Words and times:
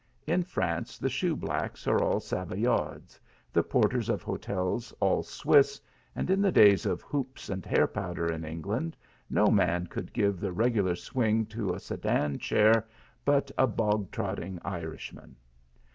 In 0.25 0.41
France 0.43 0.97
the 0.97 1.09
shoeblacks 1.11 1.85
are 1.85 2.01
all 2.03 2.19
Savoyards, 2.19 3.19
the 3.53 3.61
porters 3.61 4.09
of 4.09 4.23
hotels 4.23 4.91
all 4.99 5.21
Swiss, 5.21 5.79
and 6.15 6.27
in 6.31 6.41
the 6.41 6.51
days 6.51 6.87
of 6.87 7.03
hoops 7.03 7.49
and 7.49 7.63
hair 7.67 7.85
powder 7.85 8.25
in 8.25 8.43
England, 8.43 8.97
no 9.29 9.49
man 9.51 9.85
could 9.85 10.11
give 10.11 10.39
the 10.39 10.51
regular 10.53 10.95
swing 10.95 11.45
to 11.53 11.71
a 11.75 11.79
sedan 11.79 12.39
chair 12.39 12.87
but 13.23 13.51
a 13.59 13.67
bog 13.67 14.09
trotting 14.09 14.57
Irishman. 14.65 15.35